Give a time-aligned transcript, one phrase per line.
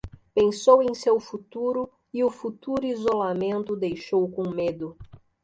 [0.33, 4.97] Pensou em seu futuro e o futuro isolamento o deixou com medo.